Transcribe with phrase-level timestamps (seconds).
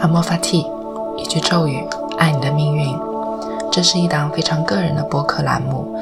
[0.00, 0.66] 阿莫法蒂，
[1.18, 2.98] 一句咒语，爱你的命运。
[3.70, 5.94] 这是一档非常个人的播客栏目，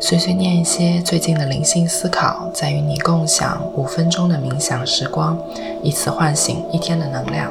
[0.00, 5.38] 碎碎念一些最近的灵性思考，在与你共享五分钟的冥想时光，
[5.84, 7.48] 以此唤醒一天的能量。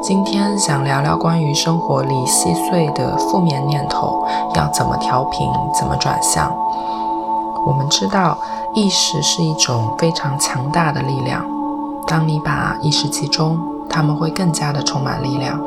[0.00, 4.24] 今天想聊聊关于生活里细碎的负面念头，
[4.54, 6.54] 要怎么调频，怎么转向。
[7.66, 8.38] 我们知道，
[8.76, 11.44] 意识是一种非常强大的力量。
[12.06, 13.58] 当你把意识集中，
[13.88, 15.60] 他们会更加的充满力量。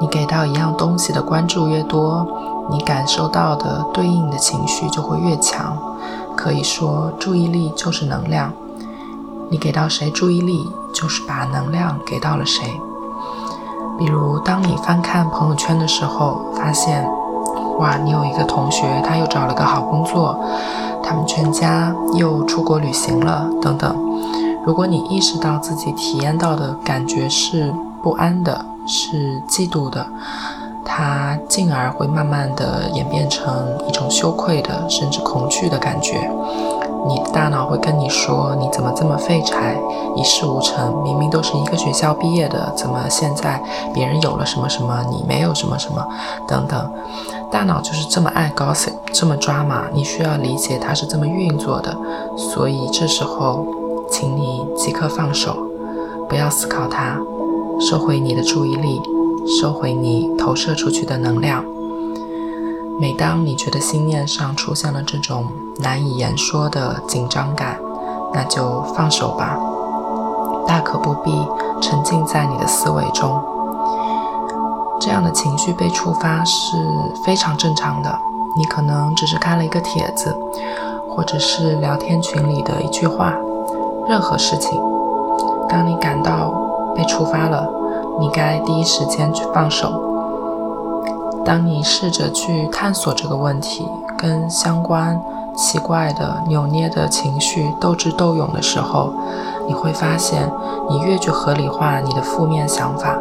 [0.00, 2.26] 你给到一样东西的关注越多，
[2.70, 5.76] 你感受到的对应的情绪就会越强。
[6.36, 8.52] 可以说，注意力就是能量。
[9.50, 12.80] 你给到谁注意力，就是把能量给到了谁。
[13.96, 17.08] 比如，当你翻看朋友圈的时候，发现，
[17.78, 20.36] 哇，你有一个同学，他又找了个好工作，
[21.04, 24.13] 他们全家又出国旅行了，等等。
[24.66, 30.06] 如果你意识到自己体验到的感觉是不安的，是嫉妒的，
[30.84, 36.30] 它进而会慢慢的演变成一种羞愧的，甚至恐惧的感觉。
[37.06, 39.76] 你的大脑会跟你说：“你怎么这么废柴，
[40.16, 41.02] 一事无成？
[41.02, 43.62] 明明都是一个学校毕业的，怎么现在
[43.92, 46.02] 别人有了什么什么，你没有什么什么？
[46.48, 46.90] 等等。”
[47.52, 49.84] 大脑就是这么爱 gossip，这么抓马。
[49.92, 51.94] 你需要理解它是这么运作的，
[52.36, 53.66] 所以这时候。
[54.10, 55.56] 请你即刻放手，
[56.28, 57.18] 不要思考它，
[57.80, 59.00] 收回你的注意力，
[59.60, 61.64] 收回你投射出去的能量。
[63.00, 65.46] 每当你觉得心念上出现了这种
[65.80, 67.78] 难以言说的紧张感，
[68.32, 69.58] 那就放手吧，
[70.66, 71.32] 大可不必
[71.80, 73.42] 沉浸在你的思维中。
[75.00, 76.76] 这样的情绪被触发是
[77.26, 78.18] 非常正常的。
[78.56, 80.32] 你可能只是看了一个帖子，
[81.10, 83.34] 或者是聊天群里的一句话。
[84.06, 84.80] 任何事情，
[85.68, 86.52] 当你感到
[86.94, 87.66] 被触发了，
[88.20, 89.88] 你该第一时间去放手。
[91.44, 95.20] 当你试着去探索这个问题跟相关
[95.54, 99.12] 奇怪的扭捏的情绪斗智斗勇的时候，
[99.66, 100.50] 你会发现，
[100.88, 103.18] 你越去合理化你的负面想法，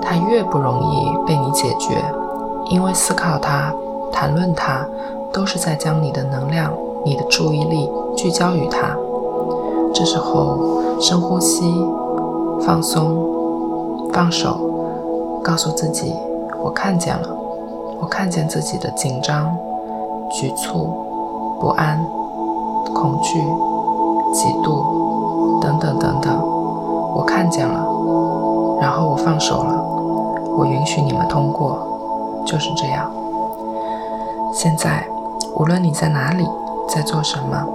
[0.00, 2.02] 它越不容易被你解决，
[2.68, 3.72] 因为思考它、
[4.10, 4.86] 谈论它，
[5.32, 6.70] 都是在将你的能量、
[7.04, 8.96] 你的注意力聚焦于它。
[9.94, 10.58] 这时候，
[11.00, 11.62] 深呼吸，
[12.60, 13.14] 放松，
[14.12, 14.56] 放手，
[15.44, 16.14] 告诉自己
[16.64, 17.28] ：“我看见了，
[18.00, 19.54] 我看见自己的紧张、
[20.30, 20.88] 局促、
[21.60, 22.02] 不安、
[22.94, 23.38] 恐惧、
[24.32, 26.32] 嫉妒等等等等，
[27.14, 27.84] 我看见了，
[28.80, 29.84] 然后我放手了，
[30.56, 31.78] 我允许你们通过，
[32.46, 33.10] 就是这样。
[34.54, 35.06] 现在，
[35.56, 36.48] 无论你在哪里，
[36.88, 37.66] 在做什么。”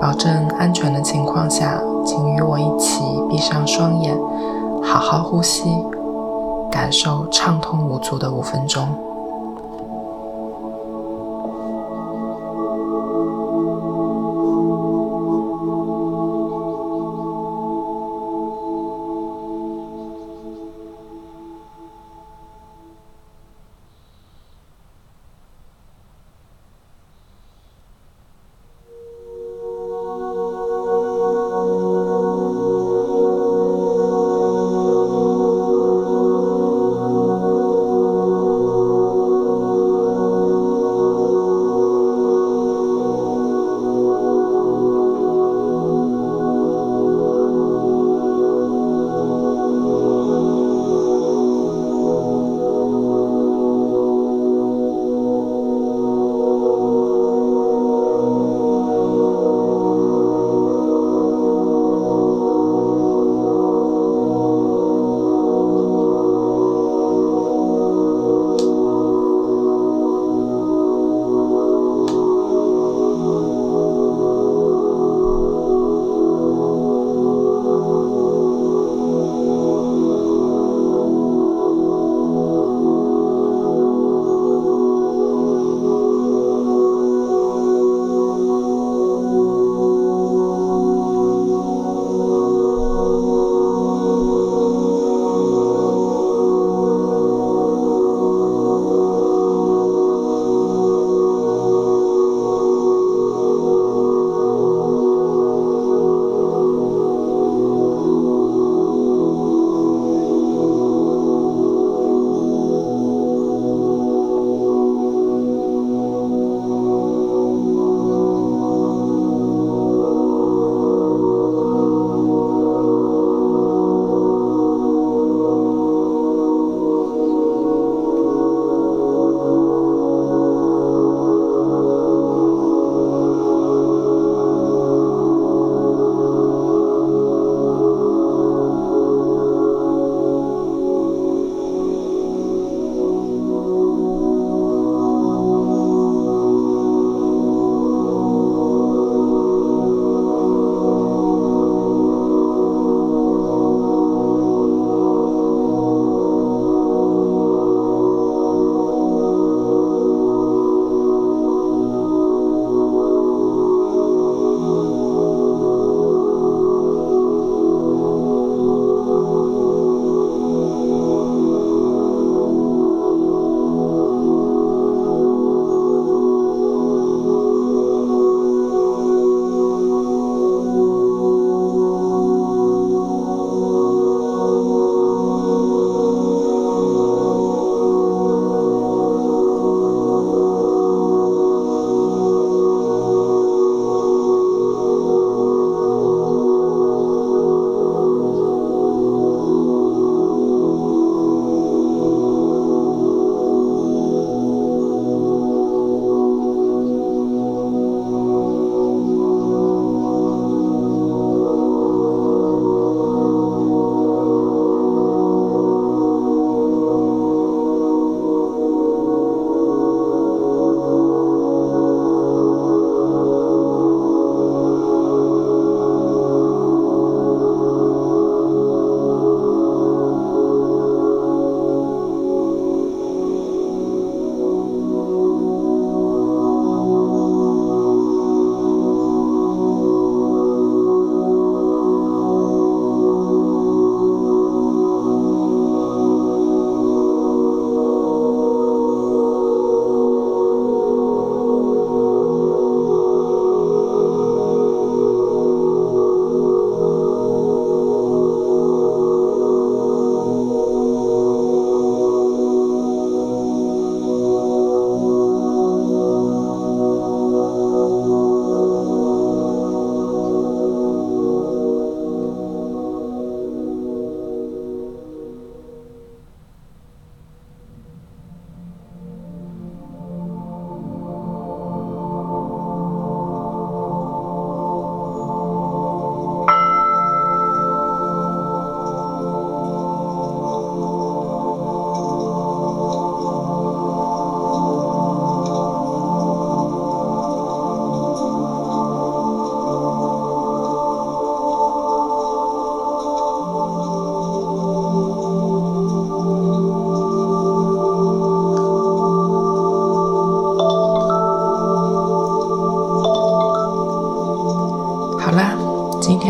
[0.00, 4.16] 保证安全的情况下，请与我一起闭上双眼，
[4.82, 5.64] 好好呼吸，
[6.70, 8.88] 感受畅通无阻的五分钟。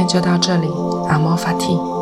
[0.09, 0.69] 就到这里，
[1.09, 1.98] 阿莫法蒂。